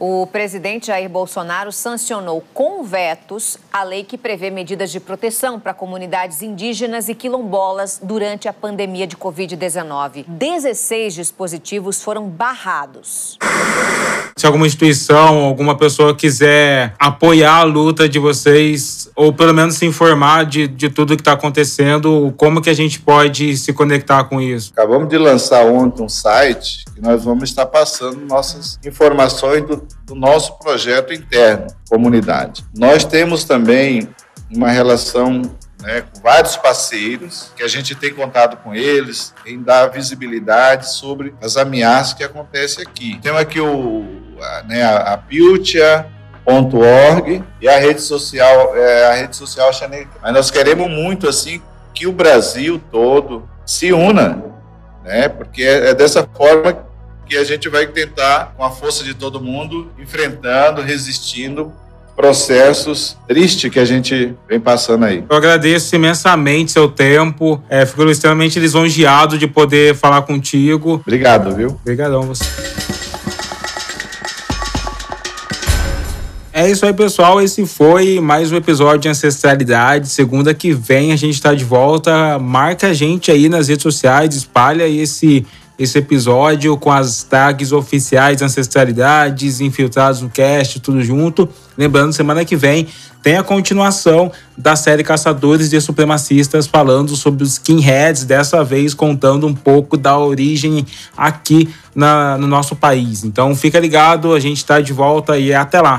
O 0.00 0.28
presidente 0.28 0.86
Jair 0.86 1.08
Bolsonaro 1.08 1.72
sancionou 1.72 2.44
com 2.54 2.84
vetos 2.84 3.58
a 3.72 3.82
lei 3.82 4.04
que 4.04 4.16
prevê 4.16 4.48
medidas 4.48 4.92
de 4.92 5.00
proteção 5.00 5.58
para 5.58 5.74
comunidades 5.74 6.40
indígenas 6.40 7.08
e 7.08 7.16
quilombolas 7.16 8.00
durante 8.00 8.46
a 8.46 8.52
pandemia 8.52 9.08
de 9.08 9.16
Covid-19. 9.16 10.24
16 10.28 11.14
dispositivos 11.14 12.00
foram 12.00 12.28
barrados. 12.28 13.36
Se 14.36 14.46
alguma 14.46 14.68
instituição, 14.68 15.38
alguma 15.38 15.76
pessoa 15.76 16.14
quiser 16.14 16.94
apoiar 16.96 17.56
a 17.56 17.62
luta 17.64 18.08
de 18.08 18.20
vocês, 18.20 19.10
ou 19.16 19.32
pelo 19.32 19.52
menos 19.52 19.74
se 19.74 19.84
informar 19.84 20.46
de, 20.46 20.68
de 20.68 20.88
tudo 20.88 21.16
que 21.16 21.22
está 21.22 21.32
acontecendo, 21.32 22.32
como 22.36 22.62
que 22.62 22.70
a 22.70 22.74
gente 22.74 23.00
pode 23.00 23.56
se 23.56 23.72
conectar 23.72 24.22
com 24.24 24.40
isso? 24.40 24.70
Acabamos 24.72 25.08
de 25.08 25.18
lançar 25.18 25.66
ontem 25.66 26.04
um 26.04 26.08
site 26.08 26.84
que 26.94 27.00
nós 27.00 27.24
vamos 27.24 27.48
estar 27.48 27.66
passando 27.66 28.20
nossas 28.26 28.78
informações 28.84 29.66
do, 29.66 29.87
do 30.04 30.14
nosso 30.14 30.58
projeto 30.58 31.12
interno, 31.12 31.66
comunidade. 31.88 32.64
Nós 32.76 33.04
temos 33.04 33.44
também 33.44 34.08
uma 34.50 34.70
relação 34.70 35.42
né, 35.82 36.02
com 36.02 36.20
vários 36.20 36.56
parceiros, 36.56 37.52
que 37.56 37.62
a 37.62 37.68
gente 37.68 37.94
tem 37.94 38.12
contato 38.12 38.56
com 38.58 38.74
eles, 38.74 39.32
em 39.46 39.62
dar 39.62 39.86
visibilidade 39.88 40.92
sobre 40.92 41.34
as 41.40 41.56
ameaças 41.56 42.14
que 42.14 42.24
acontecem 42.24 42.84
aqui. 42.84 43.18
Temos 43.22 43.40
aqui 43.40 43.60
o, 43.60 44.04
a, 44.40 44.62
né, 44.64 44.82
a, 44.84 45.16
Piltia.org 45.16 45.84
e 47.60 47.68
a 47.68 47.78
rede 47.78 48.00
social, 48.00 48.76
é, 48.76 49.06
a 49.06 49.14
rede 49.14 49.36
social 49.36 49.72
Chaneca. 49.72 50.10
Mas 50.20 50.32
nós 50.32 50.50
queremos 50.50 50.90
muito 50.90 51.28
assim 51.28 51.62
que 51.94 52.06
o 52.06 52.12
Brasil 52.12 52.80
todo 52.90 53.48
se 53.64 53.92
una, 53.92 54.42
né? 55.04 55.28
Porque 55.28 55.62
é, 55.62 55.90
é 55.90 55.94
dessa 55.94 56.26
forma 56.34 56.87
que 57.28 57.36
a 57.36 57.44
gente 57.44 57.68
vai 57.68 57.86
tentar, 57.86 58.54
com 58.56 58.64
a 58.64 58.70
força 58.70 59.04
de 59.04 59.14
todo 59.14 59.40
mundo, 59.40 59.92
enfrentando, 59.98 60.80
resistindo 60.80 61.72
processos 62.16 63.16
tristes 63.28 63.70
que 63.70 63.78
a 63.78 63.84
gente 63.84 64.34
vem 64.48 64.58
passando 64.58 65.04
aí. 65.04 65.22
Eu 65.30 65.36
agradeço 65.36 65.94
imensamente 65.94 66.72
seu 66.72 66.88
tempo. 66.88 67.62
É, 67.68 67.86
fico 67.86 68.02
extremamente 68.10 68.58
lisonjeado 68.58 69.38
de 69.38 69.46
poder 69.46 69.94
falar 69.94 70.22
contigo. 70.22 70.94
Obrigado, 70.94 71.54
viu? 71.54 71.78
Obrigadão 71.80 72.22
você. 72.22 72.44
É 76.52 76.68
isso 76.68 76.84
aí, 76.84 76.92
pessoal. 76.92 77.40
Esse 77.40 77.64
foi 77.64 78.18
mais 78.18 78.50
um 78.50 78.56
episódio 78.56 79.02
de 79.02 79.08
Ancestralidade. 79.08 80.08
Segunda 80.08 80.52
que 80.52 80.72
vem 80.72 81.12
a 81.12 81.16
gente 81.16 81.34
está 81.34 81.54
de 81.54 81.62
volta. 81.62 82.36
Marca 82.36 82.88
a 82.88 82.92
gente 82.92 83.30
aí 83.30 83.48
nas 83.48 83.68
redes 83.68 83.84
sociais, 83.84 84.34
espalha 84.34 84.88
esse 84.88 85.46
esse 85.78 85.98
episódio 85.98 86.76
com 86.76 86.90
as 86.90 87.22
tags 87.22 87.70
oficiais 87.70 88.42
Ancestralidades, 88.42 89.60
Infiltrados 89.60 90.22
no 90.22 90.28
Cast, 90.28 90.80
tudo 90.80 91.02
junto. 91.02 91.48
Lembrando, 91.76 92.12
semana 92.12 92.44
que 92.44 92.56
vem 92.56 92.88
tem 93.22 93.36
a 93.36 93.42
continuação 93.42 94.32
da 94.56 94.74
série 94.74 95.04
Caçadores 95.04 95.70
de 95.70 95.80
Supremacistas, 95.80 96.66
falando 96.66 97.14
sobre 97.14 97.44
os 97.44 97.52
skinheads, 97.52 98.24
dessa 98.24 98.64
vez 98.64 98.94
contando 98.94 99.46
um 99.46 99.54
pouco 99.54 99.96
da 99.96 100.18
origem 100.18 100.84
aqui 101.16 101.68
na, 101.94 102.36
no 102.38 102.46
nosso 102.46 102.74
país. 102.74 103.24
Então 103.24 103.54
fica 103.54 103.78
ligado, 103.78 104.34
a 104.34 104.40
gente 104.40 104.58
está 104.58 104.80
de 104.80 104.92
volta 104.92 105.38
e 105.38 105.52
até 105.52 105.80
lá. 105.80 105.98